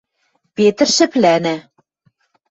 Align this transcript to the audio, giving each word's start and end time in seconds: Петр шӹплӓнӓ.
Петр 0.55 0.87
шӹплӓнӓ. 0.95 1.55